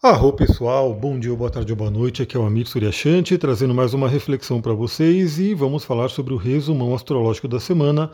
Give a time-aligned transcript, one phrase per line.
[0.00, 3.74] Arro pessoal, bom dia, boa tarde ou boa noite, aqui é o Amir Suryashanti trazendo
[3.74, 8.08] mais uma reflexão para vocês e vamos falar sobre o resumão astrológico da semana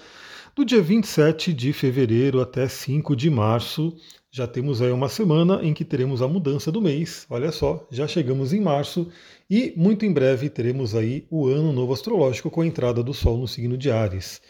[0.56, 3.94] do dia 27 de fevereiro até 5 de março.
[4.30, 8.08] Já temos aí uma semana em que teremos a mudança do mês, olha só, já
[8.08, 9.06] chegamos em março
[9.50, 13.36] e muito em breve teremos aí o ano novo astrológico com a entrada do Sol
[13.36, 14.40] no signo de Ares.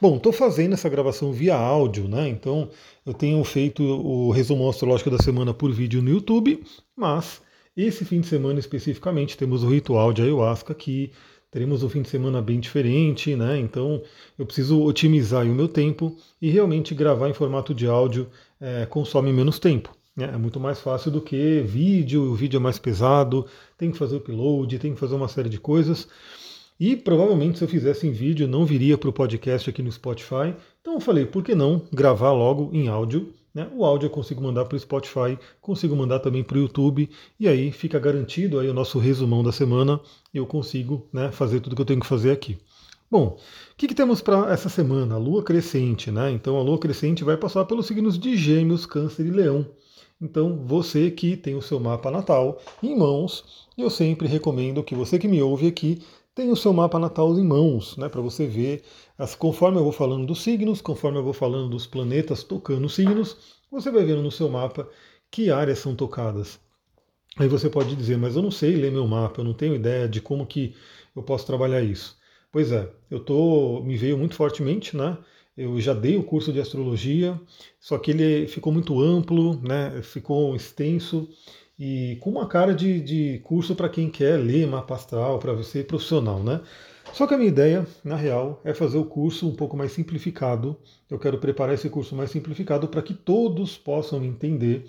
[0.00, 2.28] Bom, estou fazendo essa gravação via áudio, né?
[2.28, 2.70] Então
[3.04, 6.62] eu tenho feito o resumo astrológico da semana por vídeo no YouTube,
[6.96, 7.40] mas
[7.76, 11.10] esse fim de semana especificamente temos o ritual de ayahuasca que
[11.50, 13.58] teremos um fim de semana bem diferente, né?
[13.58, 14.02] Então
[14.38, 18.28] eu preciso otimizar o meu tempo e realmente gravar em formato de áudio
[18.60, 19.96] é, consome menos tempo.
[20.18, 20.30] Né?
[20.34, 23.46] É muito mais fácil do que vídeo, o vídeo é mais pesado,
[23.76, 26.08] tem que fazer upload, tem que fazer uma série de coisas.
[26.80, 30.54] E provavelmente se eu fizesse em vídeo não viria para o podcast aqui no Spotify.
[30.80, 33.32] Então eu falei, por que não gravar logo em áudio?
[33.52, 33.68] Né?
[33.74, 37.10] O áudio eu consigo mandar para o Spotify, consigo mandar também para o YouTube,
[37.40, 40.00] e aí fica garantido aí o nosso resumão da semana
[40.32, 42.58] eu consigo né, fazer tudo que eu tenho que fazer aqui.
[43.10, 43.38] Bom,
[43.72, 45.14] o que, que temos para essa semana?
[45.14, 46.30] A lua crescente, né?
[46.30, 49.66] Então a lua crescente vai passar pelos signos de Gêmeos, Câncer e Leão.
[50.20, 55.16] Então, você que tem o seu mapa natal em mãos, eu sempre recomendo que você
[55.16, 56.02] que me ouve aqui
[56.38, 58.84] tem o seu mapa natal em mãos, né, para você ver,
[59.18, 62.94] as, conforme eu vou falando dos signos, conforme eu vou falando dos planetas tocando os
[62.94, 64.88] signos, você vai vendo no seu mapa
[65.32, 66.60] que áreas são tocadas.
[67.36, 70.08] Aí você pode dizer, mas eu não sei ler meu mapa, eu não tenho ideia
[70.08, 70.76] de como que
[71.16, 72.16] eu posso trabalhar isso.
[72.52, 75.18] Pois é, eu tô, me veio muito fortemente, né?
[75.56, 77.38] Eu já dei o curso de astrologia,
[77.80, 80.00] só que ele ficou muito amplo, né?
[80.02, 81.28] Ficou extenso
[81.78, 85.86] e com uma cara de, de curso para quem quer ler mapa astral, para ser
[85.86, 86.60] profissional, né?
[87.12, 90.76] Só que a minha ideia, na real, é fazer o curso um pouco mais simplificado.
[91.08, 94.84] Eu quero preparar esse curso mais simplificado para que todos possam entender,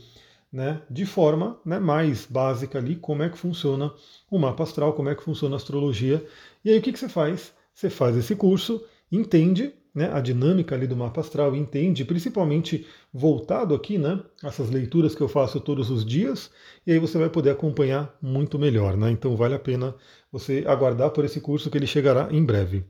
[0.52, 3.94] né, de forma né, mais básica ali, como é que funciona
[4.30, 6.26] o mapa astral, como é que funciona a astrologia.
[6.66, 7.54] E aí o que, que você faz?
[7.74, 13.74] Você faz esse curso, entende né, a dinâmica ali do mapa astral, entende, principalmente voltado
[13.74, 16.52] aqui, né, essas leituras que eu faço todos os dias,
[16.86, 19.12] e aí você vai poder acompanhar muito melhor, né?
[19.12, 19.96] Então vale a pena
[20.32, 22.86] você aguardar por esse curso que ele chegará em breve.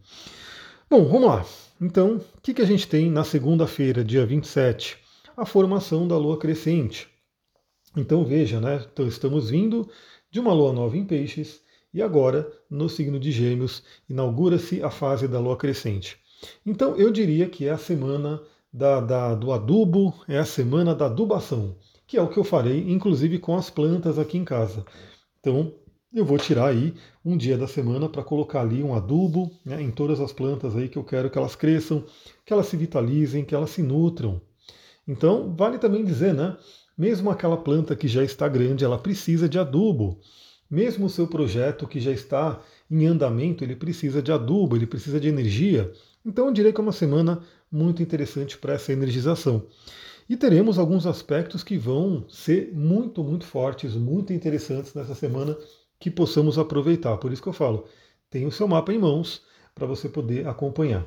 [0.90, 1.46] Bom, vamos lá.
[1.82, 4.98] Então, o que, que a gente tem na segunda-feira, dia 27?
[5.38, 7.08] A formação da lua crescente.
[7.96, 8.86] Então veja, né?
[8.92, 9.90] Então, estamos vindo
[10.30, 11.62] de uma lua nova em peixes
[11.94, 16.20] e agora, no signo de Gêmeos, inaugura-se a fase da lua crescente.
[16.66, 18.42] Então eu diria que é a semana
[18.72, 22.90] da, da, do adubo, é a semana da adubação, que é o que eu farei,
[22.92, 24.86] inclusive com as plantas aqui em casa.
[25.40, 25.74] Então
[26.14, 29.92] eu vou tirar aí um dia da semana para colocar ali um adubo né, em
[29.92, 32.04] todas as plantas aí que eu quero que elas cresçam,
[32.46, 34.42] que elas se vitalizem, que elas se nutram.
[35.08, 36.58] Então vale também dizer, né?
[36.98, 40.20] Mesmo aquela planta que já está grande, ela precisa de adubo.
[40.70, 42.62] Mesmo o seu projeto que já está
[42.92, 45.92] em andamento, ele precisa de adubo, ele precisa de energia.
[46.26, 47.42] Então eu diria que é uma semana
[47.72, 49.66] muito interessante para essa energização.
[50.30, 55.58] E teremos alguns aspectos que vão ser muito, muito fortes, muito interessantes nessa semana
[56.00, 57.18] que possamos aproveitar.
[57.18, 57.86] Por isso que eu falo,
[58.30, 59.42] tenha o seu mapa em mãos
[59.74, 61.06] para você poder acompanhar.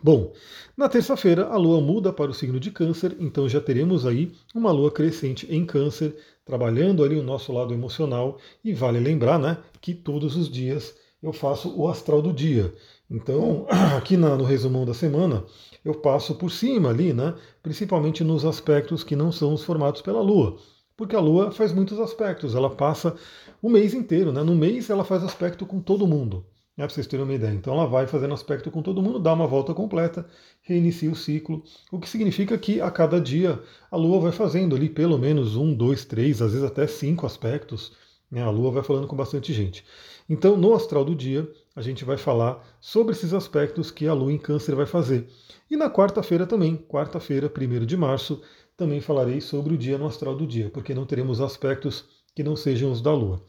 [0.00, 0.32] Bom,
[0.76, 4.70] na terça-feira a Lua muda para o signo de Câncer, então já teremos aí uma
[4.70, 8.38] Lua crescente em Câncer, trabalhando ali o nosso lado emocional.
[8.64, 12.72] E vale lembrar, né, que todos os dias eu faço o astral do dia.
[13.10, 15.44] Então, aqui na, no resumão da semana,
[15.84, 17.34] eu passo por cima ali, né?
[17.62, 20.58] Principalmente nos aspectos que não são os formados pela Lua.
[20.96, 23.16] Porque a Lua faz muitos aspectos, ela passa
[23.62, 24.42] o mês inteiro, né?
[24.42, 26.44] No mês ela faz aspecto com todo mundo.
[26.76, 27.52] Né, para vocês terem uma ideia.
[27.52, 30.24] Então ela vai fazendo aspecto com todo mundo, dá uma volta completa,
[30.62, 33.60] reinicia o ciclo, o que significa que a cada dia
[33.90, 37.96] a Lua vai fazendo ali pelo menos um, dois, três, às vezes até cinco aspectos.
[38.30, 38.42] Né?
[38.42, 39.84] A Lua vai falando com bastante gente.
[40.28, 44.32] Então, no astral do dia, a gente vai falar sobre esses aspectos que a Lua
[44.32, 45.28] em Câncer vai fazer.
[45.70, 48.42] E na quarta-feira também, quarta-feira, 1 de março,
[48.76, 52.54] também falarei sobre o dia no astral do dia, porque não teremos aspectos que não
[52.54, 53.42] sejam os da Lua.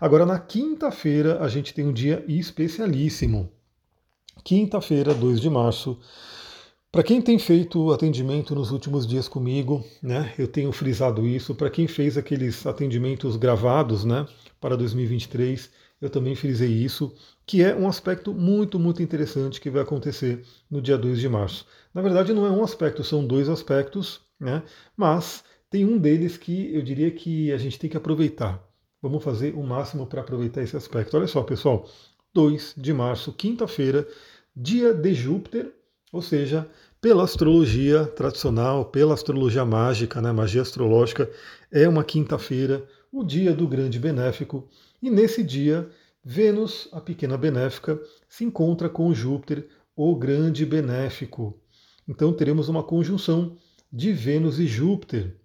[0.00, 3.50] Agora, na quinta-feira, a gente tem um dia especialíssimo.
[4.44, 5.98] Quinta-feira, 2 de março.
[6.92, 11.54] Para quem tem feito atendimento nos últimos dias comigo, né, eu tenho frisado isso.
[11.54, 14.26] Para quem fez aqueles atendimentos gravados, né,
[14.60, 17.14] para 2023, eu também frisei isso,
[17.46, 21.66] que é um aspecto muito, muito interessante que vai acontecer no dia 2 de março.
[21.92, 24.62] Na verdade, não é um aspecto, são dois aspectos, né?
[24.96, 28.62] mas tem um deles que eu diria que a gente tem que aproveitar.
[29.02, 31.16] Vamos fazer o máximo para aproveitar esse aspecto.
[31.16, 31.88] Olha só, pessoal,
[32.32, 34.06] 2 de março, quinta-feira,
[34.54, 35.72] dia de Júpiter,
[36.16, 36.66] ou seja,
[36.98, 41.30] pela astrologia tradicional, pela astrologia mágica, né, magia astrológica,
[41.70, 44.66] é uma quinta-feira o dia do grande benéfico,
[45.02, 45.88] e nesse dia,
[46.24, 51.60] Vênus, a pequena benéfica, se encontra com Júpiter, o grande benéfico.
[52.08, 53.56] Então teremos uma conjunção
[53.92, 55.36] de Vênus e Júpiter.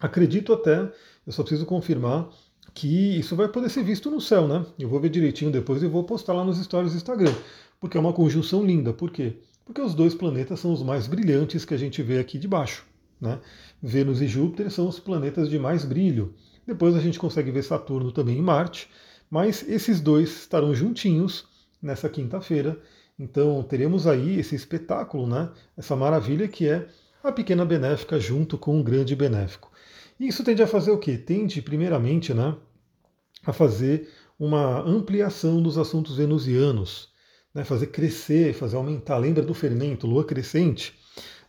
[0.00, 0.90] Acredito até,
[1.26, 2.30] eu só preciso confirmar,
[2.74, 4.64] que isso vai poder ser visto no céu, né?
[4.78, 7.34] Eu vou ver direitinho depois e vou postar lá nos stories do Instagram,
[7.78, 8.92] porque é uma conjunção linda.
[8.92, 9.36] Por quê?
[9.64, 12.84] Porque os dois planetas são os mais brilhantes que a gente vê aqui de baixo.
[13.20, 13.38] Né?
[13.82, 16.34] Vênus e Júpiter são os planetas de mais brilho.
[16.66, 18.88] Depois a gente consegue ver Saturno também em Marte,
[19.30, 21.46] mas esses dois estarão juntinhos
[21.80, 22.80] nessa quinta-feira.
[23.18, 25.50] Então teremos aí esse espetáculo, né?
[25.76, 26.88] essa maravilha que é
[27.22, 29.70] a pequena benéfica junto com o grande benéfico.
[30.18, 31.16] E isso tende a fazer o quê?
[31.16, 32.56] Tende, primeiramente, né,
[33.44, 37.11] a fazer uma ampliação dos assuntos venusianos,
[37.54, 39.18] né, fazer crescer, fazer aumentar.
[39.18, 40.94] Lembra do fermento, lua crescente?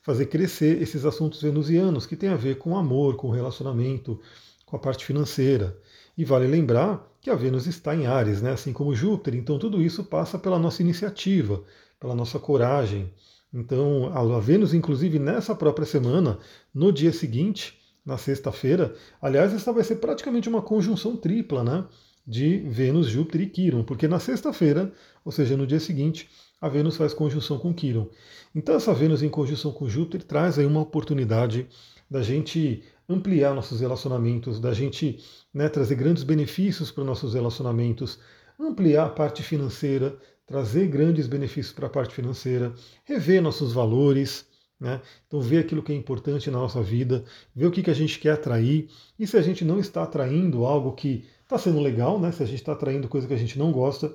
[0.02, 4.20] Fazer crescer esses assuntos venusianos que tem a ver com amor, com relacionamento,
[4.66, 5.78] com a parte financeira.
[6.18, 9.82] E vale lembrar que a Vênus está em Ares, né, assim como Júpiter, então tudo
[9.82, 11.64] isso passa pela nossa iniciativa,
[12.00, 13.14] pela nossa coragem.
[13.54, 16.38] Então, a Vênus, inclusive nessa própria semana,
[16.74, 21.86] no dia seguinte, na sexta-feira, aliás, essa vai ser praticamente uma conjunção tripla, né?
[22.26, 24.92] De Vênus, Júpiter e Quiron, porque na sexta-feira,
[25.26, 26.30] ou seja, no dia seguinte,
[26.62, 28.10] a Vênus faz conjunção com Quiron.
[28.56, 31.68] Então, essa Vênus em conjunção com Júpiter traz aí uma oportunidade
[32.10, 35.20] da gente ampliar nossos relacionamentos, da gente
[35.54, 38.20] né, trazer grandes benefícios para nossos relacionamentos,
[38.60, 42.74] ampliar a parte financeira, trazer grandes benefícios para a parte financeira,
[43.04, 44.46] rever nossos valores,
[44.80, 45.02] né?
[45.28, 47.24] Então, ver aquilo que é importante na nossa vida,
[47.56, 50.66] ver o que, que a gente quer atrair, e se a gente não está atraindo
[50.66, 52.32] algo que está sendo legal, né?
[52.32, 54.12] se a gente está atraindo coisa que a gente não gosta,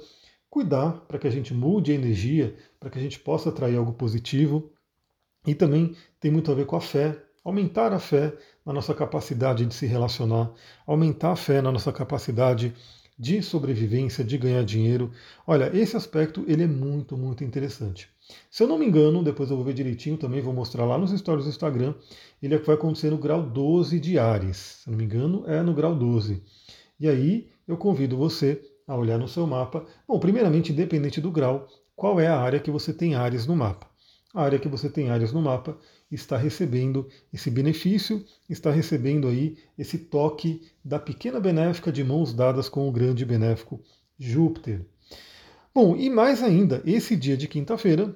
[0.50, 3.93] cuidar para que a gente mude a energia, para que a gente possa atrair algo
[3.93, 4.73] positivo.
[5.46, 8.37] E também tem muito a ver com a fé, aumentar a fé
[8.67, 10.52] na nossa capacidade de se relacionar,
[10.85, 12.75] aumentar a fé na nossa capacidade
[13.17, 15.12] de sobrevivência, de ganhar dinheiro.
[15.46, 18.08] Olha, esse aspecto ele é muito, muito interessante.
[18.50, 21.17] Se eu não me engano, depois eu vou ver direitinho, também vou mostrar lá nos
[21.17, 21.94] stories do Instagram,
[22.43, 24.56] ele é que vai acontecer no grau 12 de Ares.
[24.82, 26.43] Se eu não me engano, é no grau 12.
[26.98, 29.84] E aí eu convido você a olhar no seu mapa.
[30.06, 33.86] Bom, primeiramente, independente do grau, qual é a área que você tem Ares no mapa?
[34.34, 35.76] A área que você tem Ares no mapa
[36.10, 42.68] está recebendo esse benefício, está recebendo aí esse toque da pequena benéfica de mãos dadas
[42.68, 43.82] com o grande benéfico
[44.18, 44.86] Júpiter.
[45.74, 48.14] Bom, e mais ainda, esse dia de quinta-feira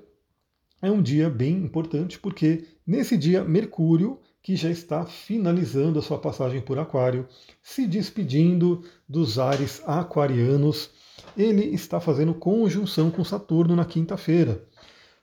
[0.81, 6.19] é um dia bem importante porque nesse dia Mercúrio, que já está finalizando a sua
[6.19, 7.29] passagem por Aquário,
[7.63, 10.91] se despedindo dos ares aquarianos,
[11.37, 14.65] ele está fazendo conjunção com Saturno na quinta-feira.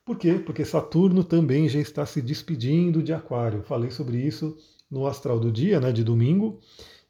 [0.06, 0.42] Por quê?
[0.44, 3.64] Porque Saturno também já está se despedindo de Aquário.
[3.64, 4.58] Falei sobre isso
[4.90, 6.60] no astral do dia, né, de domingo,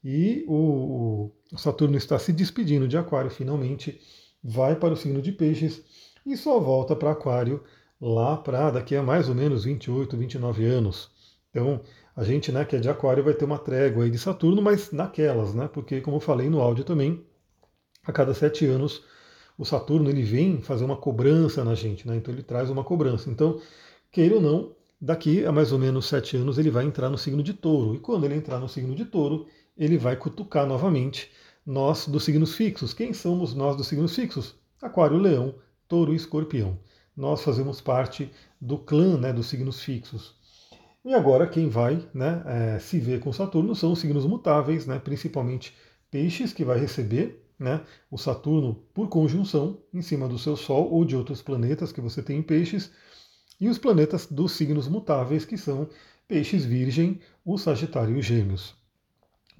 [0.03, 3.99] e o, Saturno está se despedindo de Aquário finalmente,
[4.43, 5.81] vai para o signo de Peixes
[6.25, 7.63] e só volta para Aquário
[7.99, 11.09] lá para daqui a mais ou menos 28, 29 anos.
[11.51, 11.81] Então,
[12.15, 14.91] a gente, né, que é de Aquário, vai ter uma trégua aí de Saturno, mas
[14.91, 15.67] naquelas, né?
[15.67, 17.25] Porque, como eu falei no áudio também,
[18.03, 19.03] a cada sete anos
[19.59, 22.15] o Saturno ele vem fazer uma cobrança na gente, né?
[22.15, 23.29] então ele traz uma cobrança.
[23.29, 23.59] Então,
[24.09, 27.43] queira ou não, daqui a mais ou menos sete anos ele vai entrar no signo
[27.43, 27.93] de touro.
[27.93, 29.47] E quando ele entrar no signo de touro,
[29.77, 31.29] ele vai cutucar novamente
[31.65, 32.93] nós dos signos fixos.
[32.93, 34.55] Quem somos nós dos signos fixos?
[34.81, 35.55] Aquário, Leão,
[35.89, 36.79] Touro e Escorpião.
[37.13, 40.38] Nós fazemos parte do clã né, dos signos fixos.
[41.03, 44.99] E agora quem vai né, é, se ver com Saturno são os signos mutáveis, né,
[44.99, 45.73] principalmente
[46.11, 51.05] Peixes, que vai receber né, o Saturno por conjunção em cima do seu Sol ou
[51.05, 52.91] de outros planetas que você tem em peixes,
[53.59, 55.89] e os planetas dos signos mutáveis, que são
[56.27, 58.73] peixes virgem, o Sagitário e os Gêmeos.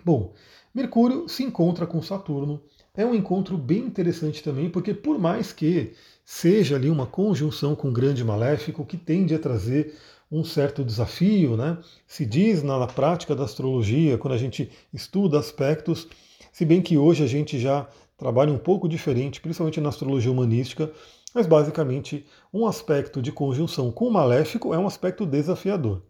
[0.04, 0.34] Bom,
[0.74, 2.62] Mercúrio se encontra com Saturno.
[2.96, 5.94] É um encontro bem interessante também, porque por mais que
[6.24, 9.98] seja ali uma conjunção com o grande maléfico, que tende a trazer
[10.32, 11.78] um certo desafio, né?
[12.06, 16.08] Se diz na prática da astrologia, quando a gente estuda aspectos,
[16.52, 20.92] se bem que hoje a gente já trabalha um pouco diferente, principalmente na astrologia humanística,
[21.34, 26.02] mas basicamente um aspecto de conjunção com o maléfico é um aspecto desafiador.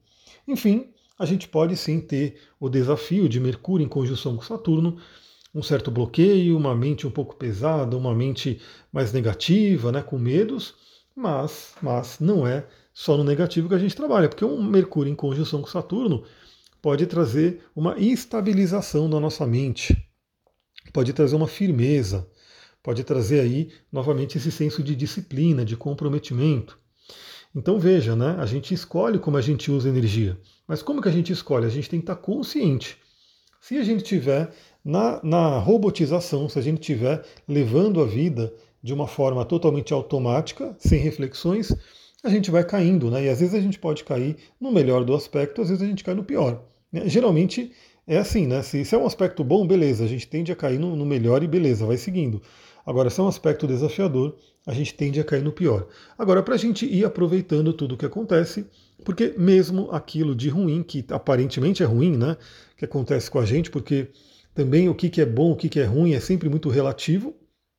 [0.47, 4.97] Enfim, a gente pode sim ter o desafio de Mercúrio em conjunção com Saturno,
[5.53, 8.61] um certo bloqueio, uma mente um pouco pesada, uma mente
[8.91, 10.75] mais negativa, né, com medos,
[11.15, 12.65] mas, mas não é
[12.99, 16.25] só no negativo que a gente trabalha, porque um Mercúrio em conjunção com Saturno
[16.81, 19.95] pode trazer uma estabilização da nossa mente,
[20.91, 22.27] pode trazer uma firmeza,
[22.83, 26.77] pode trazer aí novamente esse senso de disciplina, de comprometimento.
[27.55, 28.35] Então veja, né?
[28.37, 30.37] A gente escolhe como a gente usa energia.
[30.67, 31.65] Mas como que a gente escolhe?
[31.65, 32.97] A gente tem que estar consciente.
[33.61, 34.53] Se a gente tiver
[34.83, 38.53] na, na robotização, se a gente estiver levando a vida
[38.83, 41.73] de uma forma totalmente automática, sem reflexões,
[42.23, 43.25] a gente vai caindo, né?
[43.25, 46.03] E às vezes a gente pode cair no melhor do aspecto, às vezes a gente
[46.03, 46.63] cai no pior.
[46.91, 47.07] Né?
[47.07, 47.71] Geralmente
[48.05, 48.61] é assim, né?
[48.61, 51.43] Se, se, é um aspecto bom, beleza, a gente tende a cair no, no melhor
[51.43, 52.41] e beleza, vai seguindo.
[52.85, 54.35] Agora, se é um aspecto desafiador,
[54.65, 55.87] a gente tende a cair no pior.
[56.17, 58.65] Agora, para a gente ir aproveitando tudo o que acontece,
[59.05, 62.35] porque mesmo aquilo de ruim, que aparentemente é ruim, né?
[62.75, 64.09] Que acontece com a gente, porque
[64.53, 67.35] também o que, que é bom, o que, que é ruim é sempre muito relativo,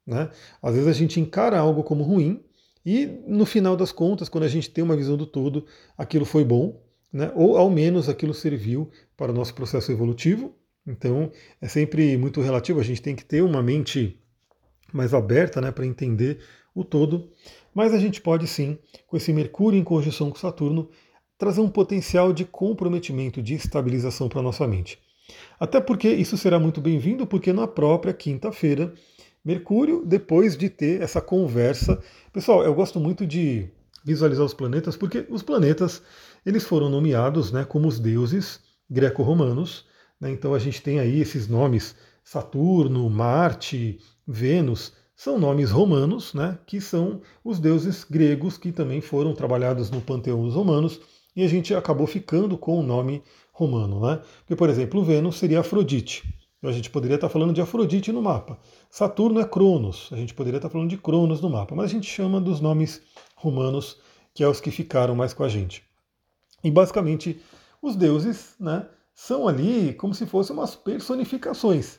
[0.07, 0.31] né?
[0.63, 2.43] Às vezes a gente encara algo como ruim,
[2.85, 6.45] e no final das contas, quando a gente tem uma visão do todo, aquilo foi
[6.45, 6.81] bom,
[7.13, 7.31] né?
[7.35, 10.55] ou ao menos aquilo serviu para o nosso processo evolutivo.
[10.87, 14.19] Então é sempre muito relativo, a gente tem que ter uma mente
[14.93, 16.41] mais aberta né, para entender
[16.75, 17.31] o todo.
[17.75, 20.89] Mas a gente pode sim, com esse Mercúrio em conjunção com Saturno,
[21.39, 24.99] trazer um potencial de comprometimento, de estabilização para a nossa mente.
[25.59, 28.93] Até porque isso será muito bem-vindo, porque na própria quinta-feira
[29.45, 32.03] Mercúrio, depois de ter essa conversa.
[32.33, 33.69] Pessoal, eu gosto muito de
[34.05, 36.03] visualizar os planetas, porque os planetas
[36.45, 39.87] eles foram nomeados né, como os deuses greco-romanos.
[40.21, 46.59] Né, então a gente tem aí esses nomes Saturno, Marte, Vênus, são nomes romanos, né,
[46.67, 51.01] que são os deuses gregos que também foram trabalhados no panteão dos romanos,
[51.35, 54.01] e a gente acabou ficando com o nome romano.
[54.01, 54.21] Né?
[54.41, 56.40] Porque, por exemplo, Vênus seria Afrodite.
[56.63, 58.59] A gente poderia estar falando de Afrodite no mapa.
[58.91, 60.11] Saturno é Cronos.
[60.13, 61.75] A gente poderia estar falando de Cronos no mapa.
[61.75, 63.01] Mas a gente chama dos nomes
[63.35, 63.99] romanos,
[64.35, 65.83] que é os que ficaram mais com a gente.
[66.63, 67.41] E basicamente,
[67.81, 71.99] os deuses né, são ali como se fossem umas personificações.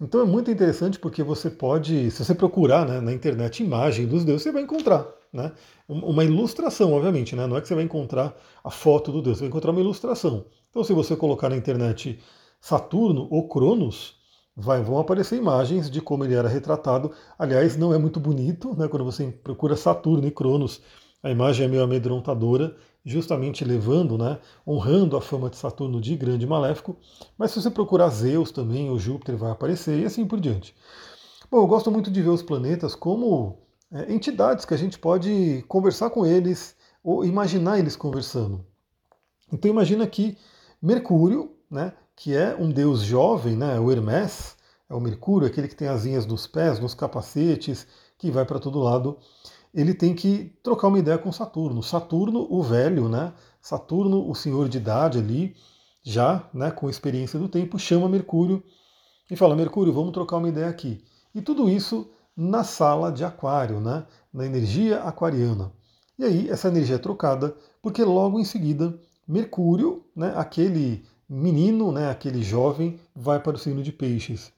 [0.00, 4.24] Então é muito interessante porque você pode, se você procurar né, na internet imagem dos
[4.24, 5.06] deuses, você vai encontrar.
[5.32, 5.52] Né,
[5.88, 9.42] uma ilustração, obviamente, né, não é que você vai encontrar a foto do deus, você
[9.42, 10.46] vai encontrar uma ilustração.
[10.70, 12.18] Então, se você colocar na internet
[12.66, 14.16] Saturno ou Cronos,
[14.56, 17.12] vai, vão aparecer imagens de como ele era retratado.
[17.38, 18.88] Aliás, não é muito bonito, né?
[18.88, 20.82] Quando você procura Saturno e Cronos,
[21.22, 26.44] a imagem é meio amedrontadora, justamente levando, né, honrando a fama de Saturno de grande
[26.44, 26.96] maléfico.
[27.38, 30.74] Mas se você procurar Zeus também, o Júpiter vai aparecer e assim por diante.
[31.48, 33.60] Bom, eu gosto muito de ver os planetas como
[33.92, 38.66] é, entidades que a gente pode conversar com eles ou imaginar eles conversando.
[39.52, 40.36] Então imagina que
[40.82, 43.78] Mercúrio, né, que é um deus jovem, né?
[43.78, 44.56] o Hermes,
[44.88, 47.86] é o Mercúrio, aquele que tem asinhas nos pés, nos capacetes,
[48.18, 49.18] que vai para todo lado.
[49.74, 51.82] Ele tem que trocar uma ideia com Saturno.
[51.82, 53.34] Saturno, o velho, né?
[53.60, 55.54] Saturno, o senhor de idade ali,
[56.02, 58.62] já né, com experiência do tempo, chama Mercúrio
[59.30, 61.04] e fala: Mercúrio, vamos trocar uma ideia aqui.
[61.34, 65.72] E tudo isso na sala de Aquário, né, na energia aquariana.
[66.18, 72.10] E aí essa energia é trocada porque logo em seguida Mercúrio, né, aquele menino, né,
[72.10, 74.52] aquele jovem, vai para o signo de Peixes.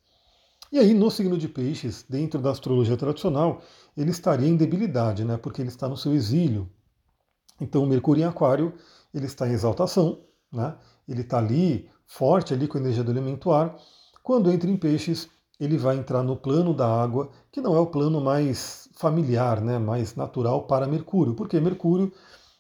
[0.71, 3.63] E aí, no signo de Peixes, dentro da astrologia tradicional,
[3.97, 6.69] ele estaria em debilidade, né, porque ele está no seu exílio.
[7.61, 8.75] Então, Mercúrio em Aquário,
[9.15, 10.21] ele está em exaltação,
[10.53, 10.77] né,
[11.09, 13.77] ele está ali, forte ali com a energia do elemento ar.
[14.23, 17.87] Quando entra em Peixes, ele vai entrar no plano da água, que não é o
[17.87, 22.13] plano mais familiar, né, mais natural para Mercúrio, porque Mercúrio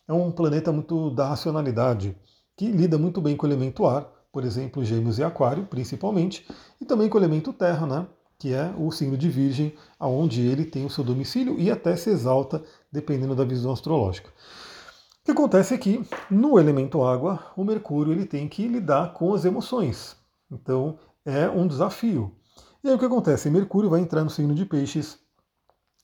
[0.06, 2.16] é um planeta muito da racionalidade,
[2.58, 6.44] que lida muito bem com o elemento ar, por exemplo, Gêmeos e Aquário, principalmente,
[6.80, 8.06] e também com o elemento terra, né?
[8.36, 12.10] que é o signo de Virgem, aonde ele tem o seu domicílio e até se
[12.10, 14.28] exalta, dependendo da visão astrológica.
[14.28, 19.32] O que acontece é que, no elemento água, o Mercúrio ele tem que lidar com
[19.32, 20.16] as emoções.
[20.50, 22.34] Então, é um desafio.
[22.82, 23.50] E aí o que acontece?
[23.50, 25.18] Mercúrio vai entrar no signo de Peixes,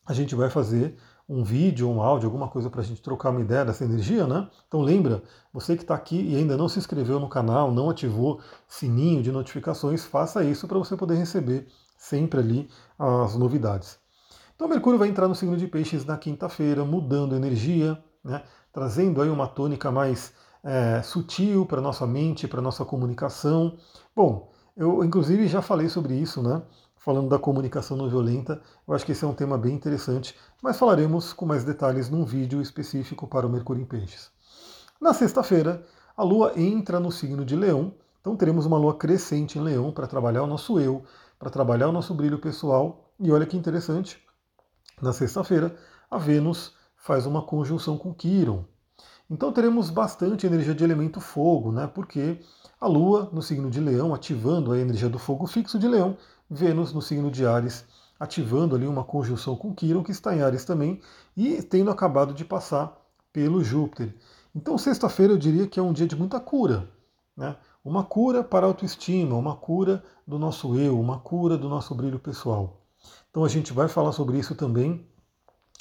[0.07, 0.97] a gente vai fazer
[1.29, 4.49] um vídeo, um áudio, alguma coisa para a gente trocar uma ideia dessa energia, né?
[4.69, 8.41] Então lembra, você que está aqui e ainda não se inscreveu no canal, não ativou
[8.69, 11.67] sininho de notificações, faça isso para você poder receber
[11.97, 13.99] sempre ali as novidades.
[14.55, 18.43] Então Mercúrio vai entrar no signo de Peixes na quinta-feira, mudando energia, né?
[18.73, 23.77] trazendo aí uma tônica mais é, sutil para nossa mente, para nossa comunicação.
[24.15, 26.63] Bom, eu inclusive já falei sobre isso, né?
[27.05, 28.63] Falando da comunicação não violenta.
[28.89, 32.25] Eu acho que esse é um tema bem interessante, mas falaremos com mais detalhes num
[32.25, 34.31] vídeo específico para o Mercúrio em Peixes.
[34.99, 35.85] Na sexta-feira,
[36.17, 37.93] a Lua entra no signo de Leão,
[38.23, 41.05] então teremos uma Lua crescente em Leão para trabalhar o nosso eu,
[41.39, 43.13] para trabalhar o nosso brilho pessoal.
[43.21, 44.19] E olha que interessante,
[45.03, 45.77] na sexta-feira,
[46.11, 48.65] a Vênus faz uma conjunção com Quiron.
[49.31, 51.87] Então teremos bastante energia de elemento fogo, né?
[51.87, 52.41] Porque
[52.81, 56.17] a Lua no signo de Leão, ativando a energia do fogo fixo de Leão,
[56.49, 57.85] Vênus no signo de Ares,
[58.21, 61.01] ativando ali uma conjunção com Quiron, que está em Ares também,
[61.37, 62.93] e tendo acabado de passar
[63.33, 64.15] pelo Júpiter.
[64.55, 66.89] Então, sexta-feira eu diria que é um dia de muita cura.
[67.37, 67.57] Né?
[67.85, 72.19] uma cura para a autoestima, uma cura do nosso eu, uma cura do nosso brilho
[72.19, 72.81] pessoal.
[73.29, 75.07] Então a gente vai falar sobre isso também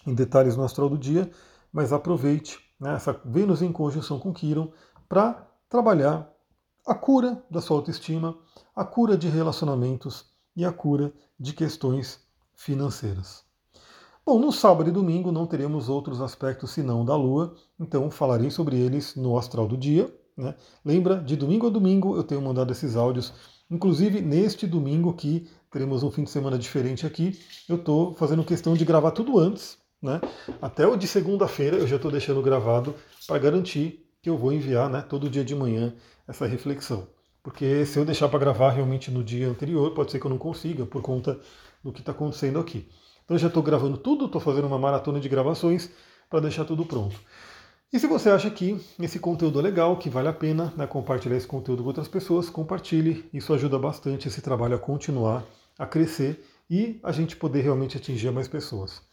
[0.06, 1.32] em detalhes no astral do dia,
[1.72, 4.72] mas aproveite né, essa Vênus em conjunção com Quiron
[5.08, 6.32] para trabalhar
[6.86, 8.38] a cura da sua autoestima,
[8.76, 10.26] a cura de relacionamentos
[10.56, 12.20] e a cura de questões
[12.56, 13.44] financeiras.
[14.26, 18.78] Bom, no sábado e domingo não teremos outros aspectos senão da Lua, então falarei sobre
[18.78, 20.14] eles no astral do dia.
[20.38, 20.56] Né?
[20.84, 23.34] Lembra, de domingo a domingo eu tenho mandado esses áudios,
[23.70, 27.38] inclusive neste domingo que teremos um fim de semana diferente aqui,
[27.68, 30.20] eu estou fazendo questão de gravar tudo antes, né?
[30.62, 32.94] Até o de segunda-feira eu já estou deixando gravado
[33.26, 35.94] para garantir que eu vou enviar né, todo dia de manhã
[36.28, 37.08] essa reflexão.
[37.42, 40.38] Porque se eu deixar para gravar realmente no dia anterior, pode ser que eu não
[40.38, 41.40] consiga por conta
[41.84, 42.88] do que está acontecendo aqui.
[43.24, 45.90] Então eu já estou gravando tudo, estou fazendo uma maratona de gravações
[46.30, 47.20] para deixar tudo pronto.
[47.92, 51.38] E se você acha que esse conteúdo é legal, que vale a pena né, compartilhar
[51.38, 53.30] esse conteúdo com outras pessoas, compartilhe.
[53.34, 55.46] Isso ajuda bastante esse trabalho a continuar,
[55.78, 59.13] a crescer e a gente poder realmente atingir mais pessoas.